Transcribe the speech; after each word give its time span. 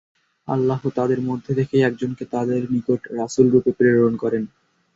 আল্লাহ 0.47 0.81
তাদের 0.97 1.19
মধ্য 1.21 1.45
থেকেই 1.59 1.85
একজনকে 1.85 2.23
তাদের 2.33 2.61
নিকট 2.73 3.01
রাসূলরূপে 3.19 3.71
প্রেরণ 3.77 4.13
করেন। 4.23 4.43